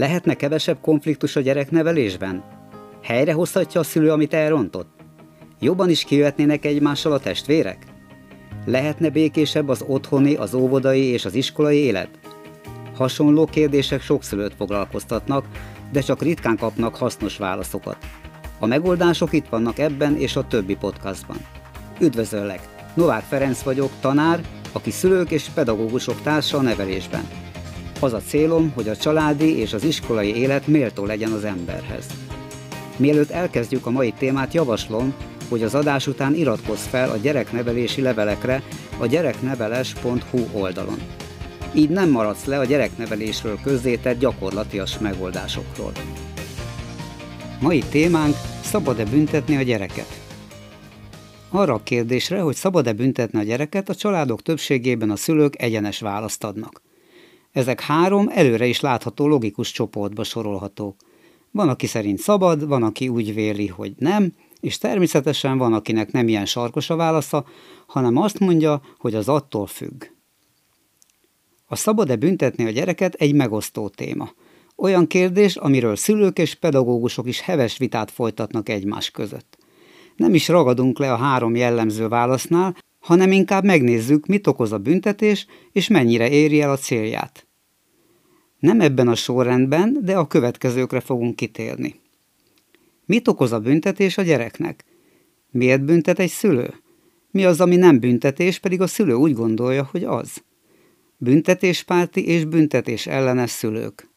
Lehetne 0.00 0.34
kevesebb 0.34 0.80
konfliktus 0.80 1.36
a 1.36 1.40
gyereknevelésben? 1.40 2.44
Helyrehozhatja 3.02 3.80
a 3.80 3.84
szülő, 3.84 4.10
amit 4.10 4.34
elrontott? 4.34 4.88
Jobban 5.58 5.90
is 5.90 6.04
kijöhetnének 6.04 6.64
egymással 6.64 7.12
a 7.12 7.18
testvérek? 7.18 7.78
Lehetne 8.64 9.10
békésebb 9.10 9.68
az 9.68 9.84
otthoni, 9.86 10.34
az 10.34 10.54
óvodai 10.54 11.02
és 11.02 11.24
az 11.24 11.34
iskolai 11.34 11.76
élet? 11.76 12.08
Hasonló 12.94 13.44
kérdések 13.44 14.02
sok 14.02 14.22
szülőt 14.22 14.54
foglalkoztatnak, 14.54 15.44
de 15.92 16.00
csak 16.00 16.22
ritkán 16.22 16.56
kapnak 16.56 16.96
hasznos 16.96 17.36
válaszokat. 17.36 17.98
A 18.58 18.66
megoldások 18.66 19.32
itt 19.32 19.48
vannak 19.48 19.78
ebben 19.78 20.16
és 20.16 20.36
a 20.36 20.46
többi 20.46 20.76
podcastban. 20.76 21.36
Üdvözöllek! 22.00 22.60
Novák 22.94 23.22
Ferenc 23.22 23.62
vagyok, 23.62 23.90
tanár, 24.00 24.40
aki 24.72 24.90
szülők 24.90 25.30
és 25.30 25.48
pedagógusok 25.54 26.22
társa 26.22 26.58
a 26.58 26.62
nevelésben. 26.62 27.49
Az 28.02 28.12
a 28.12 28.22
célom, 28.26 28.72
hogy 28.74 28.88
a 28.88 28.96
családi 28.96 29.58
és 29.58 29.72
az 29.72 29.84
iskolai 29.84 30.36
élet 30.36 30.66
méltó 30.66 31.04
legyen 31.04 31.32
az 31.32 31.44
emberhez. 31.44 32.06
Mielőtt 32.96 33.30
elkezdjük 33.30 33.86
a 33.86 33.90
mai 33.90 34.12
témát, 34.18 34.54
javaslom, 34.54 35.14
hogy 35.48 35.62
az 35.62 35.74
adás 35.74 36.06
után 36.06 36.34
iratkozz 36.34 36.84
fel 36.84 37.10
a 37.10 37.16
gyereknevelési 37.16 38.00
levelekre 38.00 38.62
a 38.98 39.06
gyerekneveles.hu 39.06 40.38
oldalon. 40.52 40.98
Így 41.74 41.88
nem 41.90 42.10
maradsz 42.10 42.44
le 42.44 42.58
a 42.58 42.64
gyereknevelésről 42.64 43.58
közzétett 43.62 44.18
gyakorlatias 44.18 44.98
megoldásokról. 44.98 45.92
Mai 47.60 47.82
témánk 47.90 48.34
szabad-e 48.62 49.04
büntetni 49.04 49.56
a 49.56 49.62
gyereket? 49.62 50.20
Arra 51.50 51.74
a 51.74 51.82
kérdésre, 51.82 52.40
hogy 52.40 52.54
szabad-e 52.54 52.92
büntetni 52.92 53.38
a 53.38 53.42
gyereket, 53.42 53.88
a 53.88 53.94
családok 53.94 54.42
többségében 54.42 55.10
a 55.10 55.16
szülők 55.16 55.62
egyenes 55.62 56.00
választ 56.00 56.44
adnak. 56.44 56.82
Ezek 57.52 57.80
három 57.80 58.28
előre 58.28 58.66
is 58.66 58.80
látható 58.80 59.26
logikus 59.26 59.72
csoportba 59.72 60.24
sorolhatók. 60.24 60.96
Van, 61.50 61.68
aki 61.68 61.86
szerint 61.86 62.18
szabad, 62.18 62.66
van, 62.66 62.82
aki 62.82 63.08
úgy 63.08 63.34
véli, 63.34 63.66
hogy 63.66 63.92
nem, 63.98 64.32
és 64.60 64.78
természetesen 64.78 65.58
van, 65.58 65.72
akinek 65.72 66.12
nem 66.12 66.28
ilyen 66.28 66.46
sarkos 66.46 66.90
a 66.90 66.96
válasza, 66.96 67.44
hanem 67.86 68.16
azt 68.16 68.38
mondja, 68.38 68.82
hogy 68.98 69.14
az 69.14 69.28
attól 69.28 69.66
függ. 69.66 70.04
A 71.66 71.76
szabad-e 71.76 72.16
büntetni 72.16 72.64
a 72.64 72.70
gyereket 72.70 73.14
egy 73.14 73.34
megosztó 73.34 73.88
téma. 73.88 74.30
Olyan 74.76 75.06
kérdés, 75.06 75.56
amiről 75.56 75.96
szülők 75.96 76.38
és 76.38 76.54
pedagógusok 76.54 77.26
is 77.26 77.40
heves 77.40 77.78
vitát 77.78 78.10
folytatnak 78.10 78.68
egymás 78.68 79.10
között. 79.10 79.58
Nem 80.16 80.34
is 80.34 80.48
ragadunk 80.48 80.98
le 80.98 81.12
a 81.12 81.16
három 81.16 81.56
jellemző 81.56 82.08
válasznál, 82.08 82.76
hanem 83.00 83.32
inkább 83.32 83.64
megnézzük, 83.64 84.26
mit 84.26 84.46
okoz 84.46 84.72
a 84.72 84.78
büntetés, 84.78 85.46
és 85.72 85.88
mennyire 85.88 86.30
éri 86.30 86.60
el 86.60 86.70
a 86.70 86.76
célját. 86.76 87.46
Nem 88.60 88.80
ebben 88.80 89.08
a 89.08 89.14
sorrendben, 89.14 89.98
de 90.02 90.16
a 90.16 90.26
következőkre 90.26 91.00
fogunk 91.00 91.36
kitérni. 91.36 92.00
Mit 93.04 93.28
okoz 93.28 93.52
a 93.52 93.60
büntetés 93.60 94.18
a 94.18 94.22
gyereknek? 94.22 94.84
Miért 95.50 95.84
büntet 95.84 96.18
egy 96.18 96.30
szülő? 96.30 96.74
Mi 97.30 97.44
az, 97.44 97.60
ami 97.60 97.76
nem 97.76 98.00
büntetés, 98.00 98.58
pedig 98.58 98.80
a 98.80 98.86
szülő 98.86 99.14
úgy 99.14 99.32
gondolja, 99.32 99.88
hogy 99.90 100.04
az? 100.04 100.42
Büntetéspárti 101.16 102.26
és 102.26 102.44
büntetés 102.44 103.06
ellenes 103.06 103.50
szülők. 103.50 104.08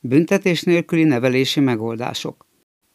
Büntetés 0.00 0.62
nélküli 0.62 1.04
nevelési 1.04 1.60
megoldások. 1.60 2.46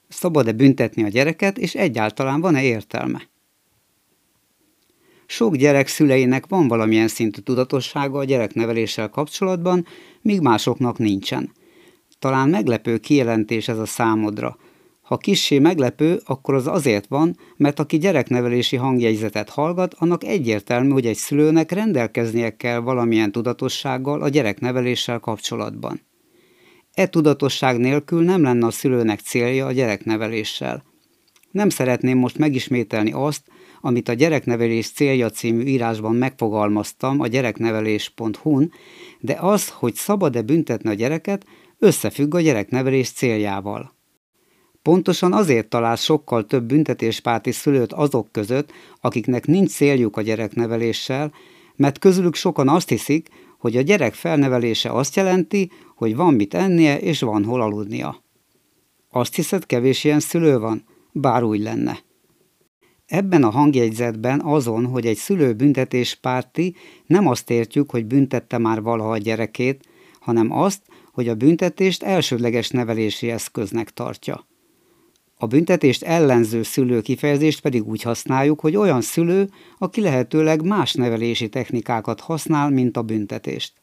Szabad-e 0.07 0.51
büntetni 0.51 1.03
a 1.03 1.07
gyereket, 1.07 1.57
és 1.57 1.75
egyáltalán 1.75 2.41
van-e 2.41 2.63
értelme? 2.63 3.29
Sok 5.29 5.55
gyerek 5.55 5.87
szüleinek 5.87 6.45
van 6.47 6.67
valamilyen 6.67 7.07
szintű 7.07 7.41
tudatossága 7.41 8.19
a 8.19 8.23
gyerekneveléssel 8.23 9.09
kapcsolatban, 9.09 9.85
míg 10.21 10.41
másoknak 10.41 10.97
nincsen. 10.97 11.51
Talán 12.19 12.49
meglepő 12.49 12.97
kijelentés 12.97 13.67
ez 13.67 13.77
a 13.77 13.85
számodra. 13.85 14.57
Ha 15.01 15.17
kissé 15.17 15.59
meglepő, 15.59 16.21
akkor 16.25 16.53
az 16.53 16.67
azért 16.67 17.07
van, 17.07 17.37
mert 17.57 17.79
aki 17.79 17.97
gyereknevelési 17.97 18.75
hangjegyzetet 18.75 19.49
hallgat, 19.49 19.93
annak 19.93 20.23
egyértelmű, 20.23 20.89
hogy 20.89 21.05
egy 21.05 21.15
szülőnek 21.15 21.71
rendelkeznie 21.71 22.55
kell 22.55 22.79
valamilyen 22.79 23.31
tudatossággal 23.31 24.21
a 24.21 24.29
gyerekneveléssel 24.29 25.19
kapcsolatban. 25.19 26.01
E 26.93 27.07
tudatosság 27.07 27.77
nélkül 27.77 28.23
nem 28.23 28.41
lenne 28.41 28.65
a 28.65 28.71
szülőnek 28.71 29.19
célja 29.19 29.65
a 29.65 29.71
gyerekneveléssel. 29.71 30.83
Nem 31.51 31.69
szeretném 31.69 32.17
most 32.17 32.37
megismételni 32.37 33.11
azt, 33.11 33.41
amit 33.81 34.09
a 34.09 34.13
Gyereknevelés 34.13 34.91
célja 34.91 35.29
című 35.29 35.63
írásban 35.63 36.15
megfogalmaztam 36.15 37.19
a 37.19 37.27
gyereknevelés.hu-n, 37.27 38.71
de 39.19 39.37
az, 39.39 39.69
hogy 39.69 39.93
szabad-e 39.93 40.41
büntetni 40.41 40.89
a 40.89 40.93
gyereket, 40.93 41.45
összefügg 41.79 42.35
a 42.35 42.41
gyereknevelés 42.41 43.11
céljával. 43.11 43.95
Pontosan 44.81 45.33
azért 45.33 45.67
talál 45.67 45.95
sokkal 45.95 46.45
több 46.45 46.63
büntetéspárti 46.63 47.51
szülőt 47.51 47.93
azok 47.93 48.31
között, 48.31 48.71
akiknek 49.01 49.45
nincs 49.45 49.69
céljuk 49.69 50.17
a 50.17 50.21
gyerekneveléssel, 50.21 51.31
mert 51.75 51.99
közülük 51.99 52.35
sokan 52.35 52.69
azt 52.69 52.89
hiszik, 52.89 53.29
hogy 53.57 53.77
a 53.77 53.81
gyerek 53.81 54.13
felnevelése 54.13 54.91
azt 54.91 55.15
jelenti, 55.15 55.71
hogy 55.95 56.15
van 56.15 56.33
mit 56.33 56.53
ennie 56.53 56.99
és 56.99 57.19
van 57.19 57.43
hol 57.43 57.61
aludnia. 57.61 58.23
Azt 59.09 59.35
hiszed, 59.35 59.65
kevés 59.65 60.03
ilyen 60.03 60.19
szülő 60.19 60.59
van? 60.59 60.83
Bár 61.11 61.43
úgy 61.43 61.61
lenne. 61.61 61.99
Ebben 63.07 63.43
a 63.43 63.49
hangjegyzetben 63.49 64.41
azon, 64.41 64.85
hogy 64.85 65.05
egy 65.05 65.17
szülő 65.17 65.53
büntetéspárti, 65.53 66.75
nem 67.05 67.27
azt 67.27 67.49
értjük, 67.49 67.91
hogy 67.91 68.05
büntette 68.05 68.57
már 68.57 68.81
valaha 68.81 69.11
a 69.11 69.17
gyerekét, 69.17 69.87
hanem 70.19 70.51
azt, 70.51 70.81
hogy 71.13 71.27
a 71.27 71.35
büntetést 71.35 72.03
elsődleges 72.03 72.69
nevelési 72.69 73.29
eszköznek 73.29 73.89
tartja. 73.89 74.47
A 75.37 75.47
büntetést 75.47 76.03
ellenző 76.03 76.63
szülő 76.63 77.01
kifejezést 77.01 77.61
pedig 77.61 77.87
úgy 77.87 78.01
használjuk, 78.01 78.59
hogy 78.59 78.75
olyan 78.75 79.01
szülő, 79.01 79.49
aki 79.77 80.01
lehetőleg 80.01 80.65
más 80.65 80.93
nevelési 80.93 81.49
technikákat 81.49 82.19
használ, 82.19 82.69
mint 82.69 82.97
a 82.97 83.01
büntetést. 83.01 83.73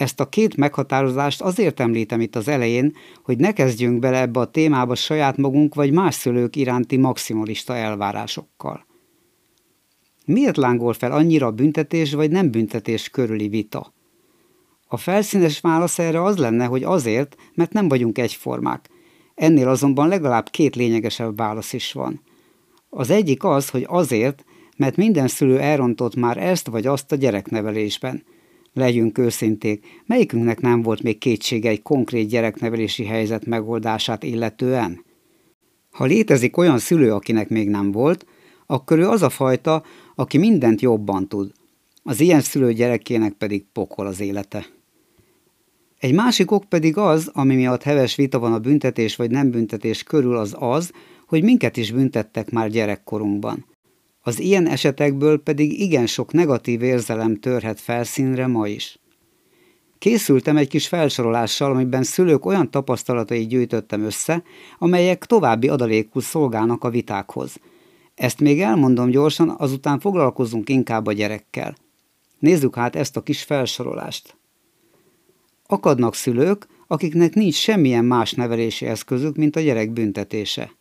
Ezt 0.00 0.20
a 0.20 0.28
két 0.28 0.56
meghatározást 0.56 1.40
azért 1.40 1.80
említem 1.80 2.20
itt 2.20 2.36
az 2.36 2.48
elején, 2.48 2.96
hogy 3.22 3.38
ne 3.38 3.52
kezdjünk 3.52 3.98
bele 3.98 4.20
ebbe 4.20 4.40
a 4.40 4.50
témába 4.50 4.94
saját 4.94 5.36
magunk 5.36 5.74
vagy 5.74 5.92
más 5.92 6.14
szülők 6.14 6.56
iránti 6.56 6.96
maximalista 6.96 7.76
elvárásokkal. 7.76 8.86
Miért 10.26 10.56
lángol 10.56 10.92
fel 10.92 11.12
annyira 11.12 11.46
a 11.46 11.50
büntetés 11.50 12.12
vagy 12.12 12.30
nem 12.30 12.50
büntetés 12.50 13.08
körüli 13.08 13.48
vita? 13.48 13.92
A 14.86 14.96
felszínes 14.96 15.60
válasz 15.60 15.98
erre 15.98 16.22
az 16.22 16.36
lenne, 16.36 16.64
hogy 16.64 16.82
azért, 16.82 17.36
mert 17.54 17.72
nem 17.72 17.88
vagyunk 17.88 18.18
egyformák. 18.18 18.88
Ennél 19.34 19.68
azonban 19.68 20.08
legalább 20.08 20.48
két 20.48 20.76
lényegesebb 20.76 21.36
válasz 21.36 21.72
is 21.72 21.92
van. 21.92 22.20
Az 22.90 23.10
egyik 23.10 23.44
az, 23.44 23.68
hogy 23.68 23.86
azért, 23.88 24.44
mert 24.76 24.96
minden 24.96 25.28
szülő 25.28 25.58
elrontott 25.58 26.14
már 26.14 26.36
ezt 26.36 26.66
vagy 26.66 26.86
azt 26.86 27.12
a 27.12 27.16
gyereknevelésben– 27.16 28.22
Legyünk 28.72 29.18
őszinték, 29.18 29.86
melyikünknek 30.06 30.60
nem 30.60 30.82
volt 30.82 31.02
még 31.02 31.18
kétsége 31.18 31.68
egy 31.68 31.82
konkrét 31.82 32.28
gyereknevelési 32.28 33.04
helyzet 33.04 33.46
megoldását 33.46 34.22
illetően? 34.22 35.04
Ha 35.90 36.04
létezik 36.04 36.56
olyan 36.56 36.78
szülő, 36.78 37.12
akinek 37.12 37.48
még 37.48 37.68
nem 37.68 37.92
volt, 37.92 38.26
akkor 38.66 38.98
ő 38.98 39.08
az 39.08 39.22
a 39.22 39.28
fajta, 39.28 39.82
aki 40.14 40.38
mindent 40.38 40.80
jobban 40.80 41.28
tud. 41.28 41.52
Az 42.02 42.20
ilyen 42.20 42.40
szülő 42.40 42.72
gyerekének 42.72 43.32
pedig 43.32 43.64
pokol 43.72 44.06
az 44.06 44.20
élete. 44.20 44.66
Egy 45.98 46.14
másik 46.14 46.50
ok 46.50 46.64
pedig 46.64 46.96
az, 46.96 47.30
ami 47.32 47.54
miatt 47.54 47.82
heves 47.82 48.14
vita 48.14 48.38
van 48.38 48.52
a 48.52 48.58
büntetés 48.58 49.16
vagy 49.16 49.30
nem 49.30 49.50
büntetés 49.50 50.02
körül, 50.02 50.36
az 50.36 50.56
az, 50.58 50.92
hogy 51.26 51.42
minket 51.42 51.76
is 51.76 51.92
büntettek 51.92 52.50
már 52.50 52.70
gyerekkorunkban. 52.70 53.66
Az 54.30 54.40
ilyen 54.40 54.66
esetekből 54.66 55.42
pedig 55.42 55.80
igen 55.80 56.06
sok 56.06 56.32
negatív 56.32 56.82
érzelem 56.82 57.36
törhet 57.36 57.80
felszínre 57.80 58.46
ma 58.46 58.66
is. 58.66 58.98
Készültem 59.98 60.56
egy 60.56 60.68
kis 60.68 60.88
felsorolással, 60.88 61.70
amiben 61.70 62.02
szülők 62.02 62.46
olyan 62.46 62.70
tapasztalatai 62.70 63.46
gyűjtöttem 63.46 64.02
össze, 64.02 64.42
amelyek 64.78 65.24
további 65.24 65.68
adalékul 65.68 66.22
szolgálnak 66.22 66.84
a 66.84 66.90
vitákhoz. 66.90 67.56
Ezt 68.14 68.40
még 68.40 68.60
elmondom 68.60 69.10
gyorsan, 69.10 69.54
azután 69.58 70.00
foglalkozunk 70.00 70.68
inkább 70.68 71.06
a 71.06 71.12
gyerekkel. 71.12 71.76
Nézzük 72.38 72.74
hát 72.74 72.96
ezt 72.96 73.16
a 73.16 73.22
kis 73.22 73.42
felsorolást. 73.42 74.36
Akadnak 75.66 76.14
szülők, 76.14 76.66
akiknek 76.86 77.34
nincs 77.34 77.54
semmilyen 77.54 78.04
más 78.04 78.32
nevelési 78.32 78.86
eszközük, 78.86 79.36
mint 79.36 79.56
a 79.56 79.60
gyerek 79.60 79.92
büntetése. 79.92 80.78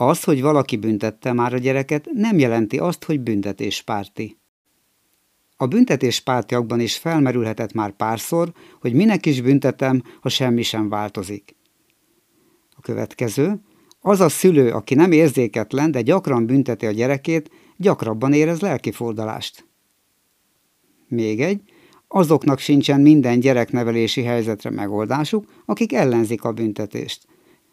Az, 0.00 0.24
hogy 0.24 0.42
valaki 0.42 0.76
büntette 0.76 1.32
már 1.32 1.54
a 1.54 1.58
gyereket, 1.58 2.08
nem 2.12 2.38
jelenti 2.38 2.78
azt, 2.78 3.04
hogy 3.04 3.20
büntetéspárti. 3.20 4.38
A 5.56 5.66
büntetéspártiakban 5.66 6.80
is 6.80 6.96
felmerülhetett 6.96 7.72
már 7.72 7.90
párszor, 7.90 8.52
hogy 8.80 8.92
minek 8.92 9.26
is 9.26 9.40
büntetem, 9.40 10.02
ha 10.20 10.28
semmi 10.28 10.62
sem 10.62 10.88
változik. 10.88 11.56
A 12.76 12.80
következő, 12.80 13.60
az 14.00 14.20
a 14.20 14.28
szülő, 14.28 14.70
aki 14.70 14.94
nem 14.94 15.12
érzéketlen, 15.12 15.90
de 15.90 16.02
gyakran 16.02 16.46
bünteti 16.46 16.86
a 16.86 16.90
gyerekét, 16.90 17.50
gyakrabban 17.76 18.32
érez 18.32 18.60
lelkifordalást. 18.60 19.66
Még 21.08 21.40
egy, 21.40 21.62
Azoknak 22.08 22.58
sincsen 22.58 23.00
minden 23.00 23.40
gyereknevelési 23.40 24.22
helyzetre 24.22 24.70
megoldásuk, 24.70 25.44
akik 25.64 25.92
ellenzik 25.92 26.44
a 26.44 26.52
büntetést. 26.52 27.26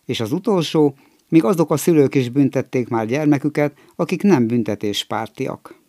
És 0.05 0.19
az 0.19 0.31
utolsó, 0.31 0.95
míg 1.35 1.43
azok 1.43 1.71
a 1.71 1.77
szülők 1.77 2.15
is 2.15 2.29
büntették 2.29 2.87
már 2.87 3.05
gyermeküket, 3.05 3.73
akik 3.95 4.21
nem 4.21 4.47
büntetéspártiak. 4.47 5.81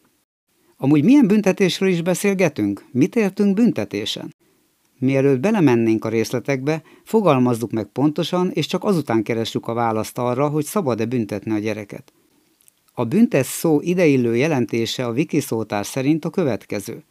Amúgy 0.77 1.05
milyen 1.05 1.27
büntetésről 1.27 1.89
is 1.89 2.03
beszélgetünk? 2.03 2.85
Mit 2.93 3.17
értünk 3.17 3.55
büntetésen? 3.55 4.35
Mielőtt 4.99 5.41
belemennénk 5.41 6.05
a 6.05 6.09
részletekbe, 6.09 6.83
fogalmazzuk 7.05 7.71
meg 7.71 7.85
pontosan, 7.85 8.51
és 8.51 8.67
csak 8.67 8.85
azután 8.85 9.23
keressük 9.23 9.67
a 9.67 9.73
választ 9.73 10.19
arra, 10.19 10.49
hogy 10.49 10.65
szabad-e 10.65 11.05
büntetni 11.05 11.53
a 11.53 11.59
gyereket. 11.59 12.13
A 12.93 13.05
büntet 13.05 13.45
szó 13.45 13.81
ideillő 13.81 14.37
jelentése 14.37 15.07
a 15.07 15.13
wiki 15.13 15.41
szótár 15.41 15.87
szerint 15.87 16.25
a 16.25 16.31
következő. 16.31 17.05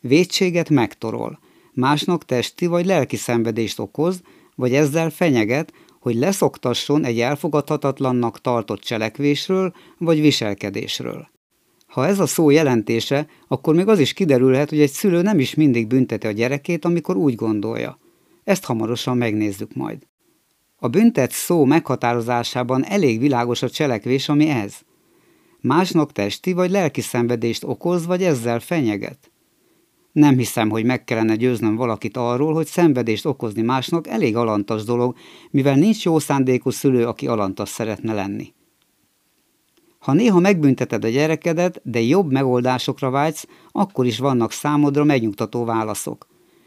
Védséget 0.00 0.70
megtorol, 0.70 1.38
másnak 1.72 2.24
testi 2.24 2.66
vagy 2.66 2.86
lelki 2.86 3.16
szenvedést 3.16 3.78
okoz, 3.78 4.22
vagy 4.54 4.74
ezzel 4.74 5.10
fenyeget, 5.10 5.72
hogy 6.06 6.16
leszoktasson 6.16 7.04
egy 7.04 7.20
elfogadhatatlannak 7.20 8.40
tartott 8.40 8.80
cselekvésről 8.80 9.72
vagy 9.98 10.20
viselkedésről. 10.20 11.28
Ha 11.86 12.06
ez 12.06 12.18
a 12.18 12.26
szó 12.26 12.50
jelentése, 12.50 13.26
akkor 13.48 13.74
még 13.74 13.88
az 13.88 13.98
is 13.98 14.12
kiderülhet, 14.12 14.68
hogy 14.68 14.80
egy 14.80 14.90
szülő 14.90 15.22
nem 15.22 15.38
is 15.38 15.54
mindig 15.54 15.86
bünteti 15.86 16.26
a 16.26 16.30
gyerekét, 16.30 16.84
amikor 16.84 17.16
úgy 17.16 17.34
gondolja. 17.34 17.98
Ezt 18.44 18.64
hamarosan 18.64 19.16
megnézzük 19.16 19.74
majd. 19.74 20.06
A 20.76 20.88
büntet 20.88 21.30
szó 21.30 21.64
meghatározásában 21.64 22.84
elég 22.84 23.20
világos 23.20 23.62
a 23.62 23.70
cselekvés, 23.70 24.28
ami 24.28 24.48
ez. 24.48 24.74
Másnak 25.60 26.12
testi 26.12 26.52
vagy 26.52 26.70
lelki 26.70 27.00
szenvedést 27.00 27.64
okoz, 27.64 28.06
vagy 28.06 28.22
ezzel 28.22 28.60
fenyeget. 28.60 29.30
Nem 30.16 30.36
hiszem, 30.36 30.68
hogy 30.68 30.84
meg 30.84 31.04
kellene 31.04 31.36
győznöm 31.36 31.76
valakit 31.76 32.16
arról, 32.16 32.54
hogy 32.54 32.66
szenvedést 32.66 33.26
okozni 33.26 33.62
másnak 33.62 34.06
elég 34.06 34.36
alantas 34.36 34.84
dolog, 34.84 35.16
mivel 35.50 35.74
nincs 35.74 36.04
jó 36.04 36.18
szándékú 36.18 36.70
szülő, 36.70 37.06
aki 37.06 37.26
alantas 37.26 37.68
szeretne 37.68 38.12
lenni. 38.14 38.52
Ha 39.98 40.12
néha 40.12 40.38
megbünteted 40.38 41.04
a 41.04 41.08
gyerekedet, 41.08 41.80
de 41.84 42.00
jobb 42.00 42.32
megoldásokra 42.32 43.10
vágysz, 43.10 43.46
akkor 43.72 44.06
is 44.06 44.18
vannak 44.18 44.52
számodra 44.52 45.04
megnyugtató 45.04 45.64
válaszok. 45.64 46.26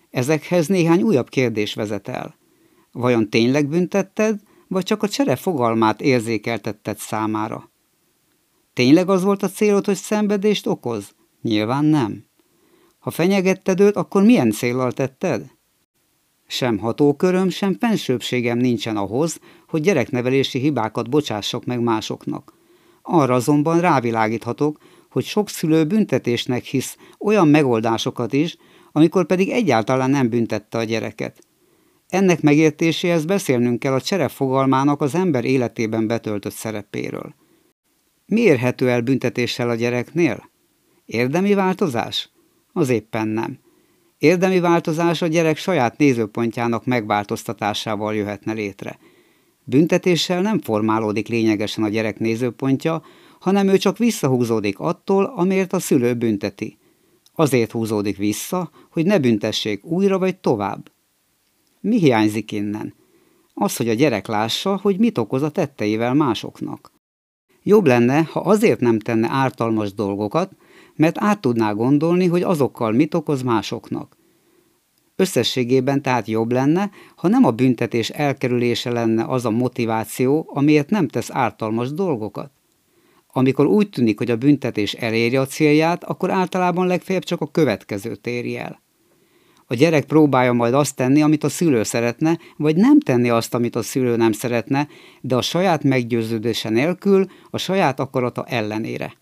Ezekhez 0.09 0.67
néhány 0.67 1.01
újabb 1.01 1.29
kérdés 1.29 1.73
vezet 1.73 2.07
el. 2.07 2.35
Vajon 2.91 3.29
tényleg 3.29 3.67
büntetted, 3.67 4.39
vagy 4.67 4.83
csak 4.83 5.03
a 5.03 5.07
csere 5.07 5.35
fogalmát 5.35 6.01
érzékeltetted 6.01 6.97
számára? 6.97 7.71
Tényleg 8.73 9.09
az 9.09 9.23
volt 9.23 9.43
a 9.43 9.49
célod, 9.49 9.85
hogy 9.85 9.95
szenvedést 9.95 10.67
okoz? 10.67 11.15
Nyilván 11.41 11.85
nem. 11.85 12.28
Ha 12.99 13.09
fenyegetted 13.09 13.79
őt, 13.79 13.95
akkor 13.95 14.23
milyen 14.23 14.51
célral 14.51 14.91
tetted? 14.91 15.51
Sem 16.47 16.77
hatóköröm, 16.77 17.49
sem 17.49 17.77
fensőbségem 17.79 18.57
nincsen 18.57 18.97
ahhoz, 18.97 19.39
hogy 19.67 19.81
gyereknevelési 19.81 20.59
hibákat 20.59 21.09
bocsássak 21.09 21.65
meg 21.65 21.81
másoknak. 21.81 22.53
Arra 23.01 23.33
azonban 23.33 23.79
rávilágíthatok, 23.79 24.77
hogy 25.09 25.23
sok 25.23 25.49
szülő 25.49 25.85
büntetésnek 25.85 26.63
hisz 26.63 26.97
olyan 27.19 27.47
megoldásokat 27.47 28.33
is, 28.33 28.57
amikor 28.91 29.25
pedig 29.25 29.49
egyáltalán 29.49 30.09
nem 30.09 30.29
büntette 30.29 30.77
a 30.77 30.83
gyereket. 30.83 31.39
Ennek 32.07 32.41
megértéséhez 32.41 33.25
beszélnünk 33.25 33.79
kell 33.79 33.93
a 33.93 34.01
csere 34.01 34.27
fogalmának 34.27 35.01
az 35.01 35.15
ember 35.15 35.45
életében 35.45 36.07
betöltött 36.07 36.53
szerepéről. 36.53 37.35
Mi 38.25 38.41
érhető 38.41 38.89
el 38.89 39.01
büntetéssel 39.01 39.69
a 39.69 39.75
gyereknél? 39.75 40.49
Érdemi 41.05 41.53
változás? 41.53 42.29
Az 42.73 42.89
éppen 42.89 43.27
nem. 43.27 43.59
Érdemi 44.17 44.59
változás 44.59 45.21
a 45.21 45.27
gyerek 45.27 45.57
saját 45.57 45.97
nézőpontjának 45.97 46.85
megváltoztatásával 46.85 48.15
jöhetne 48.15 48.53
létre– 48.53 48.99
Büntetéssel 49.69 50.41
nem 50.41 50.59
formálódik 50.59 51.27
lényegesen 51.27 51.83
a 51.83 51.89
gyerek 51.89 52.19
nézőpontja, 52.19 53.03
hanem 53.39 53.67
ő 53.67 53.77
csak 53.77 53.97
visszahúzódik 53.97 54.79
attól, 54.79 55.33
amiért 55.35 55.73
a 55.73 55.79
szülő 55.79 56.13
bünteti. 56.13 56.77
Azért 57.35 57.71
húzódik 57.71 58.17
vissza, 58.17 58.71
hogy 58.89 59.05
ne 59.05 59.19
büntessék 59.19 59.85
újra 59.85 60.19
vagy 60.19 60.35
tovább. 60.35 60.91
Mi 61.79 61.99
hiányzik 61.99 62.51
innen? 62.51 62.93
Az, 63.53 63.75
hogy 63.75 63.89
a 63.89 63.93
gyerek 63.93 64.27
lássa, 64.27 64.79
hogy 64.81 64.97
mit 64.97 65.17
okoz 65.17 65.41
a 65.41 65.49
tetteivel 65.49 66.13
másoknak. 66.13 66.91
Jobb 67.63 67.85
lenne, 67.85 68.21
ha 68.21 68.39
azért 68.39 68.79
nem 68.79 68.99
tenne 68.99 69.27
ártalmas 69.29 69.93
dolgokat, 69.93 70.51
mert 70.99 71.15
át 71.19 71.41
tudná 71.41 71.71
gondolni, 71.71 72.27
hogy 72.27 72.41
azokkal 72.41 72.91
mit 72.91 73.13
okoz 73.13 73.41
másoknak. 73.41 74.17
Összességében 75.15 76.01
tehát 76.01 76.27
jobb 76.27 76.51
lenne, 76.51 76.89
ha 77.15 77.27
nem 77.27 77.45
a 77.45 77.51
büntetés 77.51 78.09
elkerülése 78.09 78.91
lenne 78.91 79.23
az 79.23 79.45
a 79.45 79.49
motiváció, 79.49 80.49
amiért 80.53 80.89
nem 80.89 81.07
tesz 81.07 81.29
ártalmas 81.31 81.93
dolgokat. 81.93 82.51
Amikor 83.27 83.65
úgy 83.65 83.89
tűnik, 83.89 84.17
hogy 84.17 84.31
a 84.31 84.37
büntetés 84.37 84.93
eléri 84.93 85.35
a 85.35 85.45
célját, 85.45 86.03
akkor 86.03 86.29
általában 86.31 86.87
legfeljebb 86.87 87.23
csak 87.23 87.41
a 87.41 87.51
következő 87.51 88.15
téri 88.15 88.57
el. 88.57 88.81
A 89.67 89.73
gyerek 89.73 90.05
próbálja 90.05 90.53
majd 90.53 90.73
azt 90.73 90.95
tenni, 90.95 91.21
amit 91.21 91.43
a 91.43 91.49
szülő 91.49 91.83
szeretne, 91.83 92.39
vagy 92.57 92.75
nem 92.75 92.99
tenni 92.99 93.29
azt, 93.29 93.53
amit 93.53 93.75
a 93.75 93.81
szülő 93.81 94.15
nem 94.15 94.31
szeretne, 94.31 94.87
de 95.21 95.35
a 95.35 95.41
saját 95.41 95.83
meggyőződése 95.83 96.69
nélkül, 96.69 97.25
a 97.49 97.57
saját 97.57 97.99
akarata 97.99 98.45
ellenére. 98.45 99.18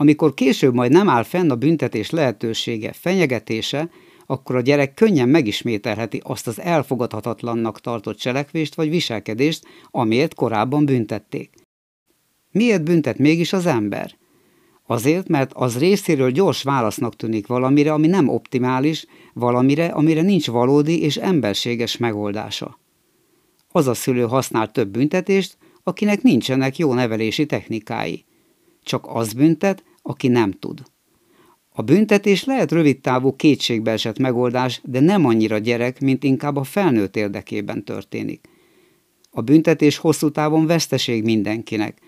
Amikor 0.00 0.34
később 0.34 0.74
majd 0.74 0.92
nem 0.92 1.08
áll 1.08 1.22
fenn 1.22 1.50
a 1.50 1.56
büntetés 1.56 2.10
lehetősége, 2.10 2.92
fenyegetése, 2.92 3.90
akkor 4.26 4.56
a 4.56 4.60
gyerek 4.60 4.94
könnyen 4.94 5.28
megismételheti 5.28 6.20
azt 6.24 6.46
az 6.46 6.60
elfogadhatatlannak 6.60 7.80
tartott 7.80 8.18
cselekvést 8.18 8.74
vagy 8.74 8.88
viselkedést, 8.88 9.66
amiért 9.90 10.34
korábban 10.34 10.84
büntették. 10.84 11.54
Miért 12.50 12.82
büntet 12.84 13.18
mégis 13.18 13.52
az 13.52 13.66
ember? 13.66 14.16
Azért, 14.86 15.28
mert 15.28 15.52
az 15.54 15.78
részéről 15.78 16.30
gyors 16.30 16.62
válasznak 16.62 17.16
tűnik 17.16 17.46
valamire, 17.46 17.92
ami 17.92 18.06
nem 18.06 18.28
optimális, 18.28 19.06
valamire, 19.32 19.86
amire 19.86 20.22
nincs 20.22 20.46
valódi 20.46 21.02
és 21.02 21.16
emberséges 21.16 21.96
megoldása. 21.96 22.78
Az 23.68 23.86
a 23.86 23.94
szülő 23.94 24.22
használ 24.22 24.70
több 24.70 24.88
büntetést, 24.88 25.56
akinek 25.82 26.22
nincsenek 26.22 26.76
jó 26.78 26.94
nevelési 26.94 27.46
technikái. 27.46 28.24
Csak 28.82 29.06
az 29.08 29.32
büntet, 29.32 29.86
aki 30.08 30.28
nem 30.28 30.52
tud. 30.52 30.82
A 31.68 31.82
büntetés 31.82 32.44
lehet 32.44 32.72
rövidtávú 32.72 33.36
kétségbeesett 33.36 34.18
megoldás, 34.18 34.80
de 34.84 35.00
nem 35.00 35.24
annyira 35.24 35.58
gyerek, 35.58 36.00
mint 36.00 36.24
inkább 36.24 36.56
a 36.56 36.64
felnőtt 36.64 37.16
érdekében 37.16 37.84
történik. 37.84 38.48
A 39.30 39.40
büntetés 39.40 39.96
hosszú 39.96 40.30
távon 40.30 40.66
veszteség 40.66 41.24
mindenkinek. 41.24 41.98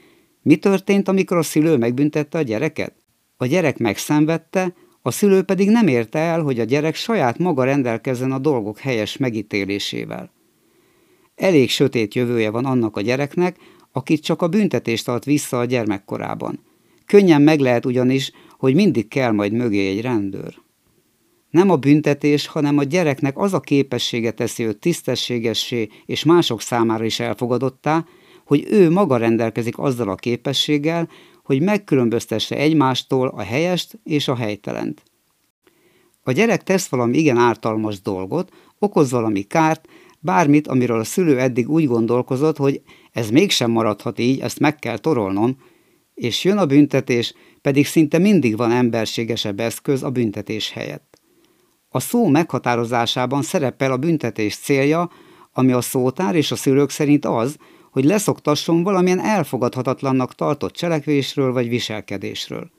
Mi 0.42 0.56
történt, 0.56 1.08
amikor 1.08 1.36
a 1.36 1.42
szülő 1.42 1.76
megbüntette 1.76 2.38
a 2.38 2.42
gyereket? 2.42 2.94
A 3.36 3.46
gyerek 3.46 3.78
megszenvedte, 3.78 4.74
a 5.02 5.10
szülő 5.10 5.42
pedig 5.42 5.70
nem 5.70 5.86
érte 5.86 6.18
el, 6.18 6.42
hogy 6.42 6.60
a 6.60 6.64
gyerek 6.64 6.94
saját 6.94 7.38
maga 7.38 7.64
rendelkezzen 7.64 8.32
a 8.32 8.38
dolgok 8.38 8.78
helyes 8.78 9.16
megítélésével. 9.16 10.32
Elég 11.34 11.70
sötét 11.70 12.14
jövője 12.14 12.50
van 12.50 12.64
annak 12.64 12.96
a 12.96 13.00
gyereknek, 13.00 13.56
akit 13.92 14.22
csak 14.22 14.42
a 14.42 14.48
büntetést 14.48 15.04
tart 15.04 15.24
vissza 15.24 15.58
a 15.58 15.64
gyermekkorában. 15.64 16.68
Könnyen 17.10 17.42
meg 17.42 17.60
lehet 17.60 17.86
ugyanis, 17.86 18.32
hogy 18.58 18.74
mindig 18.74 19.08
kell 19.08 19.30
majd 19.30 19.52
mögé 19.52 19.88
egy 19.88 20.00
rendőr. 20.00 20.54
Nem 21.50 21.70
a 21.70 21.76
büntetés, 21.76 22.46
hanem 22.46 22.78
a 22.78 22.82
gyereknek 22.82 23.38
az 23.38 23.54
a 23.54 23.60
képessége 23.60 24.30
teszi 24.30 24.64
őt 24.64 24.78
tisztességessé 24.78 25.88
és 26.06 26.24
mások 26.24 26.60
számára 26.60 27.04
is 27.04 27.20
elfogadottá, 27.20 28.04
hogy 28.44 28.66
ő 28.70 28.90
maga 28.90 29.16
rendelkezik 29.16 29.78
azzal 29.78 30.08
a 30.08 30.14
képességgel, 30.14 31.08
hogy 31.44 31.62
megkülönböztesse 31.62 32.56
egymástól 32.56 33.28
a 33.28 33.42
helyest 33.42 33.98
és 34.04 34.28
a 34.28 34.36
helytelent. 34.36 35.02
A 36.22 36.32
gyerek 36.32 36.62
tesz 36.62 36.88
valami 36.88 37.18
igen 37.18 37.36
ártalmas 37.36 38.00
dolgot, 38.00 38.52
okoz 38.78 39.10
valami 39.10 39.42
kárt, 39.42 39.88
bármit, 40.20 40.68
amiről 40.68 40.98
a 40.98 41.04
szülő 41.04 41.38
eddig 41.38 41.70
úgy 41.70 41.86
gondolkozott, 41.86 42.56
hogy 42.56 42.82
ez 43.12 43.30
mégsem 43.30 43.70
maradhat 43.70 44.18
így, 44.18 44.40
ezt 44.40 44.58
meg 44.58 44.74
kell 44.76 44.98
torolnom, 44.98 45.56
és 46.20 46.44
jön 46.44 46.58
a 46.58 46.66
büntetés, 46.66 47.34
pedig 47.62 47.86
szinte 47.86 48.18
mindig 48.18 48.56
van 48.56 48.70
emberségesebb 48.70 49.60
eszköz 49.60 50.02
a 50.02 50.10
büntetés 50.10 50.70
helyett. 50.70 51.18
A 51.88 52.00
szó 52.00 52.28
meghatározásában 52.28 53.42
szerepel 53.42 53.92
a 53.92 53.96
büntetés 53.96 54.56
célja, 54.56 55.10
ami 55.52 55.72
a 55.72 55.80
szótár 55.80 56.34
és 56.34 56.50
a 56.50 56.56
szülők 56.56 56.90
szerint 56.90 57.24
az, 57.24 57.56
hogy 57.90 58.04
leszoktasson 58.04 58.82
valamilyen 58.82 59.20
elfogadhatatlannak 59.20 60.34
tartott 60.34 60.72
cselekvésről 60.72 61.52
vagy 61.52 61.68
viselkedésről. 61.68 62.70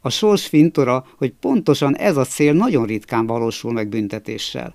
A 0.00 0.10
sors 0.10 0.46
fintora, 0.46 1.06
hogy 1.16 1.32
pontosan 1.40 1.96
ez 1.96 2.16
a 2.16 2.24
cél 2.24 2.52
nagyon 2.52 2.86
ritkán 2.86 3.26
valósul 3.26 3.72
meg 3.72 3.88
büntetéssel. 3.88 4.74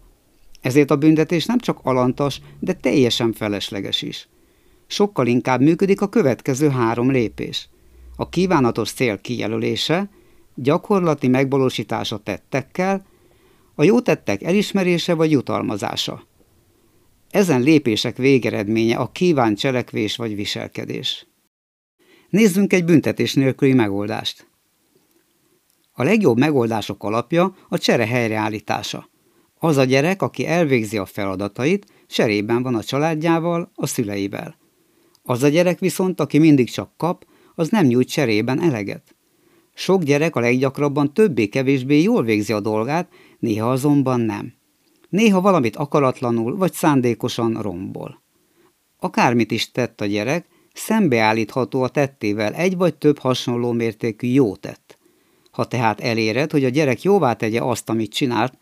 Ezért 0.61 0.91
a 0.91 0.97
büntetés 0.97 1.45
nem 1.45 1.59
csak 1.59 1.79
alantas, 1.83 2.41
de 2.59 2.73
teljesen 2.73 3.33
felesleges 3.33 4.01
is. 4.01 4.27
Sokkal 4.87 5.27
inkább 5.27 5.61
működik 5.61 6.01
a 6.01 6.09
következő 6.09 6.69
három 6.69 7.11
lépés– 7.11 7.69
a 8.19 8.29
kívánatos 8.29 8.91
cél 8.91 9.21
kijelölése, 9.21 10.09
gyakorlati 10.55 11.27
megvalósítása 11.27 12.17
tettekkel, 12.17 13.05
A 13.75 13.83
jó 13.83 13.99
tettek 14.01 14.43
elismerése 14.43 15.13
vagy 15.13 15.31
jutalmazása. 15.31 16.23
Ezen 17.29 17.61
lépések 17.61 18.17
végeredménye 18.17 18.95
a 18.95 19.11
kívánt 19.11 19.57
cselekvés 19.57 20.15
vagy 20.15 20.35
viselkedés. 20.35 21.27
Nézzünk 22.29 22.73
egy 22.73 22.85
büntetés 22.85 23.33
nélküli 23.33 23.73
megoldást. 23.73 24.47
A 25.91 26.03
legjobb 26.03 26.38
megoldások 26.38 27.03
alapja 27.03 27.55
a 27.69 27.77
csere 27.77 28.05
helyreállítása. 28.07 29.09
Az 29.59 29.77
a 29.77 29.83
gyerek, 29.83 30.21
aki 30.21 30.45
elvégzi 30.45 30.97
a 30.97 31.05
feladatait, 31.05 31.85
cserében 32.07 32.63
van 32.63 32.75
a 32.75 32.83
családjával, 32.83 33.71
a 33.75 33.85
szüleivel. 33.85 34.57
Az 35.23 35.43
a 35.43 35.47
gyerek 35.47 35.79
viszont, 35.79 36.19
aki 36.19 36.38
mindig 36.38 36.69
csak 36.69 36.91
kap, 36.97 37.27
az 37.59 37.69
nem 37.69 37.85
nyújt 37.85 38.09
cserében 38.09 38.61
eleget. 38.61 39.15
Sok 39.73 40.03
gyerek 40.03 40.35
a 40.35 40.39
leggyakrabban 40.39 41.13
többé-kevésbé 41.13 42.01
jól 42.01 42.23
végzi 42.23 42.53
a 42.53 42.59
dolgát, 42.59 43.09
néha 43.39 43.71
azonban 43.71 44.19
nem. 44.19 44.53
Néha 45.09 45.41
valamit 45.41 45.75
akaratlanul 45.75 46.55
vagy 46.55 46.73
szándékosan 46.73 47.61
rombol. 47.61 48.21
Akármit 48.99 49.51
is 49.51 49.71
tett 49.71 50.01
a 50.01 50.05
gyerek, 50.05 50.45
szembeállítható 50.73 51.83
a 51.83 51.87
tettével 51.87 52.53
egy 52.53 52.77
vagy 52.77 52.95
több 52.95 53.17
hasonló 53.17 53.71
mértékű 53.71 54.27
jó 54.27 54.55
tett. 54.55 54.97
Ha 55.51 55.65
tehát 55.65 55.99
eléred, 55.99 56.51
hogy 56.51 56.63
a 56.63 56.69
gyerek 56.69 57.01
jóvá 57.01 57.33
tegye 57.33 57.61
azt, 57.61 57.89
amit 57.89 58.13
csinált, 58.13 58.57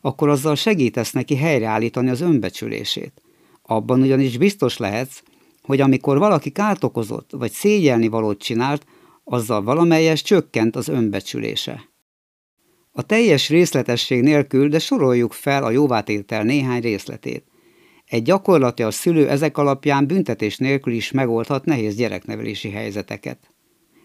akkor 0.00 0.28
azzal 0.28 0.54
segítesz 0.54 1.12
neki 1.12 1.36
helyreállítani 1.36 2.10
az 2.10 2.20
önbecsülését. 2.20 3.22
Abban 3.62 4.00
ugyanis 4.00 4.38
biztos 4.38 4.76
lehetsz, 4.76 5.22
hogy 5.62 5.80
amikor 5.80 6.18
valaki 6.18 6.50
kárt 6.50 6.84
okozott, 6.84 7.30
vagy 7.30 7.50
szégyelni 7.50 8.08
valót 8.08 8.42
csinált, 8.42 8.86
azzal 9.24 9.62
valamelyes 9.62 10.22
csökkent 10.22 10.76
az 10.76 10.88
önbecsülése. 10.88 11.90
A 12.90 13.02
teljes 13.02 13.48
részletesség 13.48 14.22
nélkül, 14.22 14.68
de 14.68 14.78
soroljuk 14.78 15.32
fel 15.32 15.64
a 15.64 15.70
jóvátétel 15.70 16.42
néhány 16.42 16.80
részletét. 16.80 17.44
Egy 18.06 18.22
gyakorlati 18.22 18.82
a 18.82 18.90
szülő 18.90 19.28
ezek 19.28 19.58
alapján 19.58 20.06
büntetés 20.06 20.56
nélkül 20.56 20.92
is 20.92 21.10
megoldhat 21.10 21.64
nehéz 21.64 21.96
gyereknevelési 21.96 22.70
helyzeteket. 22.70 23.54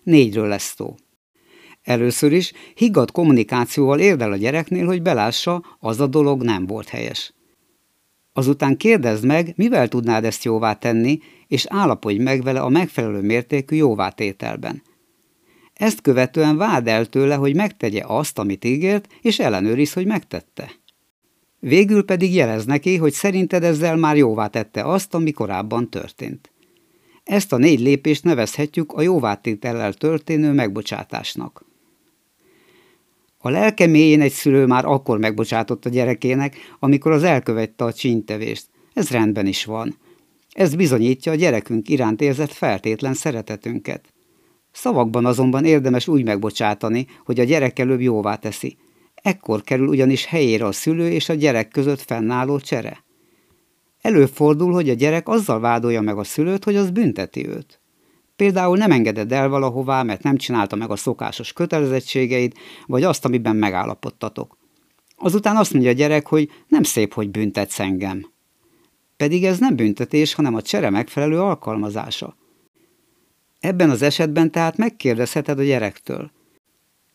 Négyről 0.04 0.48
lesz 0.48 0.74
szó. 0.76 0.96
Először 1.82 2.32
is 2.32 2.54
higgadt 2.76 3.12
kommunikációval 3.12 4.00
érdel 4.00 4.32
a 4.32 4.36
gyereknél, 4.36 4.86
hogy 4.86 5.02
belássa, 5.02 5.64
az 5.80 6.00
a 6.00 6.08
dolog 6.08 6.44
nem 6.44 6.66
volt 6.66 6.90
helyes. 6.90 7.34
Azután 8.38 8.77
kérdezd 8.77 9.25
meg, 9.25 9.53
mivel 9.56 9.88
tudnád 9.88 10.25
ezt 10.25 10.44
jóvá 10.44 10.74
tenni, 10.74 11.20
és 11.48 11.65
állapodj 11.70 12.17
meg 12.17 12.44
vele 12.44 12.60
a 12.60 12.70
megfelelő 12.70 13.22
mértékű 13.22 13.75
jóvátételben. 13.75 14.84
Ezt 15.74 16.01
követően 16.01 16.58
vád 16.58 16.88
el 16.88 17.06
tőle, 17.06 17.36
hogy 17.36 17.56
megtegye 17.56 18.03
azt, 18.06 18.39
amit 18.39 18.65
ígért, 18.65 19.08
és 19.22 19.39
ellenőriz, 19.39 19.94
hogy 19.94 20.06
megtette. 20.06 20.72
Végül 21.60 22.06
pedig 22.06 22.34
jelez 22.34 22.65
neki, 22.65 22.98
hogy 22.98 23.13
szerinted 23.13 23.63
ezzel 23.63 23.96
már 23.96 24.17
jóvá 24.17 24.48
tette 24.48 24.84
azt, 24.84 25.13
ami 25.13 25.32
korábban 25.32 25.89
történt. 25.89 26.51
Ezt 27.24 27.53
a 27.53 27.58
négy 27.58 27.79
lépést 27.79 28.24
nevezhetjük 28.24 28.91
a 28.91 29.01
jóvátétellel 29.01 29.94
történő 29.94 30.51
megbocsátásnak. 30.51 31.65
A 33.48 33.50
lelke 33.50 33.86
mélyén 33.86 34.22
egy 34.22 34.32
szülő 34.32 34.66
már 34.66 34.86
akkor 34.86 35.18
megbocsátott 35.18 35.86
a 35.86 35.89
gyerekének, 35.89 36.56
amikor 36.80 37.12
az 37.12 37.24
elkövette 37.24 37.84
a 37.84 37.94
csíntevést. 37.94 38.66
Ez 38.94 39.10
rendben 39.10 39.46
is 39.46 39.66
van. 39.66 39.98
Ez 40.51 40.75
bizonyítja 40.75 41.32
a 41.32 41.36
gyerekünk 41.36 41.89
iránt 41.89 42.22
érzett 42.22 42.51
feltétlen 42.51 43.13
szeretetünket. 43.13 44.13
Szavakban 44.72 45.25
azonban 45.25 45.66
érdemes 45.66 46.08
úgy 46.08 46.24
megbocsátani, 46.24 47.08
hogy 47.25 47.39
a 47.39 47.44
gyerek 47.44 47.80
előbb 47.80 48.01
jóvá 48.01 48.36
teszi. 48.36 48.77
Ekkor 49.16 49.62
kerül 49.62 49.88
ugyanis 49.88 50.25
helyére 50.25 50.66
a 50.66 50.72
szülő 50.72 51.10
és 51.10 51.30
a 51.30 51.34
gyerek 51.34 51.68
között 51.68 52.01
fennálló 52.01 52.60
csere. 52.60 53.04
Előfordul, 54.01 54.74
hogy 54.74 54.89
a 54.89 54.94
gyerek 54.94 55.27
azzal 55.27 55.60
vádolja 55.60 56.01
meg 56.01 56.18
a 56.18 56.24
szülőt, 56.24 56.63
hogy 56.63 56.75
az 56.75 56.89
bünteti 56.89 57.48
őt. 57.48 57.76
Például 58.38 58.77
nem 58.77 58.91
engeded 58.91 59.32
el 59.32 59.50
valahová, 59.50 60.03
mert 60.03 60.24
nem 60.24 60.38
csinálta 60.38 60.75
meg 60.75 60.89
a 60.89 60.96
szokásos 60.96 61.53
kötelezettségeid, 61.53 62.53
vagy 62.86 63.03
azt, 63.03 63.25
amiben 63.25 63.56
megállapodtatok. 63.56 64.58
Azután 65.15 65.56
azt 65.56 65.74
mondja 65.74 65.89
a 65.91 65.94
gyerek, 65.94 66.27
hogy 66.27 66.50
nem 66.67 66.84
szép, 66.84 67.13
hogy 67.13 67.29
büntetsz 67.29 67.79
engem. 67.79 68.32
Pedig 69.17 69.46
ez 69.46 69.60
nem 69.60 69.75
büntetés, 69.75 70.34
hanem 70.34 70.56
a 70.56 70.62
csere 70.62 70.89
megfelelő 70.89 71.39
alkalmazása. 71.39 72.38
Ebben 73.60 73.89
az 73.89 74.01
esetben 74.01 74.51
tehát 74.51 74.77
megkérdezheted 74.77 75.60
a 75.60 75.63
gyerektől. 75.63 76.32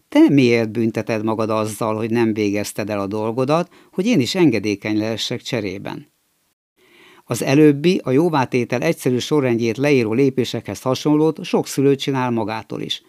Te 0.08 0.28
miért 0.28 0.70
bünteted 0.70 1.24
magad 1.24 1.50
azzal, 1.50 1.96
hogy 1.96 2.10
nem 2.10 2.34
végezted 2.34 2.90
el 2.90 3.00
a 3.00 3.06
dolgodat, 3.06 3.72
hogy 3.92 4.06
én 4.06 4.20
is 4.20 4.34
engedékeny 4.34 4.98
lehessek 4.98 5.40
cserében? 5.42 6.12
Az 7.24 7.42
előbbi, 7.42 8.00
a 8.04 8.10
jóvátétel 8.10 8.80
egyszerű 8.80 9.18
sorrendjét 9.18 9.76
leíró 9.76 10.12
lépésekhez 10.12 10.80
hasonlót 10.80 11.44
sok 11.44 11.66
szülő 11.66 11.94
csinál 11.94 12.30
magától 12.30 12.80
is. 12.80 13.02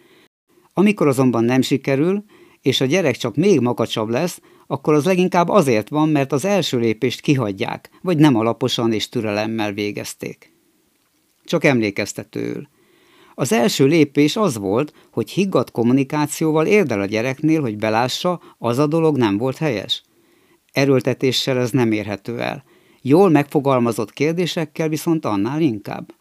Amikor 0.73 1.07
azonban 1.07 1.43
nem 1.43 1.61
sikerül, 1.61 2.23
és 2.61 2.81
a 2.81 2.85
gyerek 2.85 3.17
csak 3.17 3.35
még 3.35 3.59
makacsabb 3.59 4.09
lesz, 4.09 4.41
akkor 4.67 4.93
az 4.93 5.05
leginkább 5.05 5.49
azért 5.49 5.89
van, 5.89 6.09
mert 6.09 6.31
az 6.31 6.45
első 6.45 6.79
lépést 6.79 7.21
kihagyják, 7.21 7.89
vagy 8.01 8.17
nem 8.17 8.35
alaposan 8.35 8.93
és 8.93 9.09
türelemmel 9.09 9.73
végezték. 9.73 10.51
Csak 11.45 11.63
emlékeztetőül. 11.63 12.67
Az 13.35 13.51
első 13.51 13.85
lépés 13.85 14.35
az 14.35 14.57
volt, 14.57 14.93
hogy 15.11 15.29
higgadt 15.29 15.71
kommunikációval 15.71 16.65
érdel 16.65 17.01
a 17.01 17.05
gyereknél, 17.05 17.61
hogy 17.61 17.77
belássa, 17.77 18.41
az 18.57 18.77
a 18.77 18.87
dolog 18.87 19.17
nem 19.17 19.37
volt 19.37 19.57
helyes. 19.57 20.03
Erőltetéssel 20.71 21.59
ez 21.59 21.71
nem 21.71 21.91
érhető 21.91 22.39
el. 22.39 22.63
Jól 23.05 23.29
megfogalmazott 23.29 24.11
kérdésekkel 24.11 24.89
viszont 24.89 25.25
annál 25.25 25.61
inkább. 25.61 26.13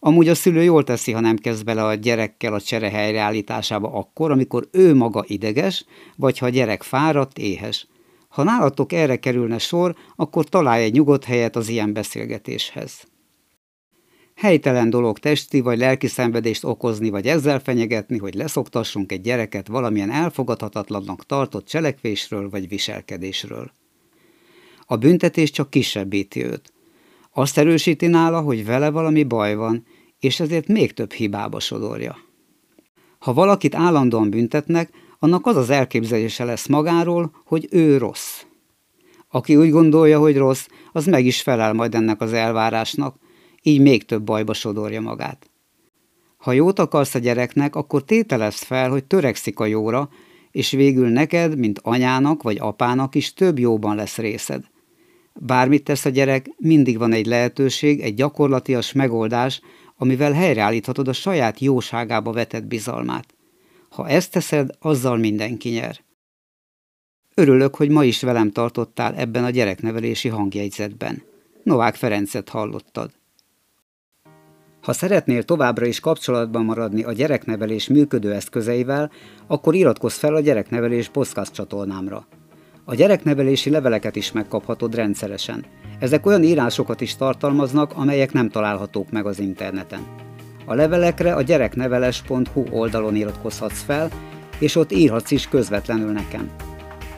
Amúgy 0.00 0.28
a 0.28 0.34
szülő 0.34 0.62
jól 0.62 0.84
teszi, 0.84 1.12
ha 1.12 1.20
nem 1.20 1.36
kezd 1.36 1.64
bele 1.64 1.84
a 1.84 1.94
gyerekkel 1.94 2.54
a 2.54 2.60
csere 2.60 2.90
helyreállításába 2.90 3.92
akkor, 3.92 4.30
amikor 4.30 4.68
ő 4.72 4.94
maga 4.94 5.24
ideges, 5.26 5.84
vagy 6.16 6.38
ha 6.38 6.46
a 6.46 6.48
gyerek 6.48 6.82
fáradt, 6.82 7.38
éhes. 7.38 7.86
Ha 8.28 8.42
nálatok 8.42 8.92
erre 8.92 9.16
kerülne 9.16 9.58
sor, 9.58 9.94
akkor 10.16 10.44
találj 10.44 10.84
egy 10.84 10.92
nyugodt 10.92 11.24
helyet 11.24 11.56
az 11.56 11.68
ilyen 11.68 11.92
beszélgetéshez. 11.92 13.06
Helytelen 14.34 14.90
dolog 14.90 15.18
testi 15.18 15.60
vagy 15.60 15.78
lelki 15.78 16.06
szenvedést 16.06 16.64
okozni, 16.64 17.10
vagy 17.10 17.26
ezzel 17.26 17.60
fenyegetni, 17.60 18.18
hogy 18.18 18.34
leszoktassunk 18.34 19.12
egy 19.12 19.20
gyereket 19.20 19.68
valamilyen 19.68 20.10
elfogadhatatlannak 20.10 21.26
tartott 21.26 21.66
cselekvésről 21.66 22.50
vagy 22.50 22.68
viselkedésről. 22.68 23.72
A 24.86 24.96
büntetés 24.96 25.50
csak 25.50 25.70
kisebbíti 25.70 26.44
őt. 26.44 26.72
Azt 27.32 27.58
erősíti 27.58 28.06
nála, 28.06 28.40
hogy 28.40 28.64
vele 28.64 28.90
valami 28.90 29.22
baj 29.22 29.54
van, 29.54 29.86
és 30.18 30.40
ezért 30.40 30.68
még 30.68 30.92
több 30.92 31.12
hibába 31.12 31.60
sodorja. 31.60 32.16
Ha 33.18 33.32
valakit 33.32 33.74
állandóan 33.74 34.30
büntetnek, 34.30 34.90
annak 35.18 35.46
az 35.46 35.56
az 35.56 35.70
elképzelése 35.70 36.44
lesz 36.44 36.66
magáról, 36.66 37.34
hogy 37.44 37.68
ő 37.70 37.98
rossz. 37.98 38.42
Aki 39.28 39.56
úgy 39.56 39.70
gondolja, 39.70 40.18
hogy 40.18 40.36
rossz, 40.36 40.66
az 40.92 41.06
meg 41.06 41.24
is 41.24 41.42
felel 41.42 41.72
majd 41.72 41.94
ennek 41.94 42.20
az 42.20 42.32
elvárásnak, 42.32 43.16
így 43.62 43.80
még 43.80 44.04
több 44.04 44.22
bajba 44.22 44.54
sodorja 44.54 45.00
magát. 45.00 45.50
Ha 46.36 46.52
jót 46.52 46.78
akarsz 46.78 47.14
a 47.14 47.18
gyereknek, 47.18 47.76
akkor 47.76 48.04
tételezd 48.04 48.58
fel, 48.58 48.90
hogy 48.90 49.04
törekszik 49.04 49.60
a 49.60 49.66
jóra, 49.66 50.08
és 50.50 50.70
végül 50.70 51.08
neked, 51.08 51.58
mint 51.58 51.80
anyának 51.82 52.42
vagy 52.42 52.56
apának 52.60 53.14
is 53.14 53.32
több 53.32 53.58
jóban 53.58 53.96
lesz 53.96 54.16
részed. 54.16 54.64
Bármit 55.40 55.84
tesz 55.84 56.04
a 56.04 56.08
gyerek, 56.08 56.50
mindig 56.56 56.98
van 56.98 57.12
egy 57.12 57.26
lehetőség, 57.26 58.00
egy 58.00 58.14
gyakorlatias 58.14 58.92
megoldás, 58.92 59.60
amivel 59.96 60.32
helyreállíthatod 60.32 61.08
a 61.08 61.12
saját 61.12 61.60
jóságába 61.60 62.32
vetett 62.32 62.64
bizalmát. 62.64 63.34
Ha 63.88 64.08
ezt 64.08 64.30
teszed, 64.30 64.70
azzal 64.78 65.16
mindenki 65.16 65.68
nyer. 65.68 66.00
Örülök, 67.34 67.74
hogy 67.74 67.90
ma 67.90 68.04
is 68.04 68.22
velem 68.22 68.50
tartottál 68.50 69.14
ebben 69.14 69.44
a 69.44 69.50
gyereknevelési 69.50 70.28
hangjegyzetben. 70.28 71.22
Novák 71.62 71.94
Ferencet 71.94 72.48
hallottad. 72.48 73.10
Ha 74.82 74.92
szeretnél 74.92 75.42
továbbra 75.42 75.86
is 75.86 76.00
kapcsolatban 76.00 76.64
maradni 76.64 77.02
a 77.02 77.12
gyereknevelés 77.12 77.88
működő 77.88 78.32
eszközeivel, 78.32 79.10
akkor 79.46 79.74
iratkozz 79.74 80.16
fel 80.16 80.34
a 80.34 80.40
gyereknevelés 80.40 81.08
podcast 81.08 81.52
csatornámra. 81.52 82.26
A 82.86 82.94
gyereknevelési 82.94 83.70
leveleket 83.70 84.16
is 84.16 84.32
megkaphatod 84.32 84.94
rendszeresen. 84.94 85.64
Ezek 85.98 86.26
olyan 86.26 86.42
írásokat 86.42 87.00
is 87.00 87.16
tartalmaznak, 87.16 87.92
amelyek 87.96 88.32
nem 88.32 88.48
találhatók 88.48 89.10
meg 89.10 89.26
az 89.26 89.38
interneten. 89.38 90.06
A 90.66 90.74
levelekre 90.74 91.34
a 91.34 91.42
gyerekneveles.hu 91.42 92.64
oldalon 92.70 93.16
iratkozhatsz 93.16 93.82
fel, 93.82 94.08
és 94.58 94.76
ott 94.76 94.92
írhatsz 94.92 95.30
is 95.30 95.48
közvetlenül 95.48 96.12
nekem. 96.12 96.50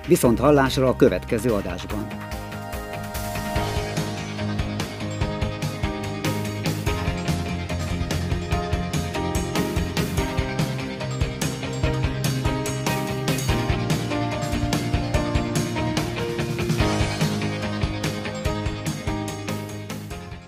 Viszont 0.07 0.39
hallásra 0.39 0.89
a 0.89 0.97
következő 0.97 1.51
adásban. 1.51 2.07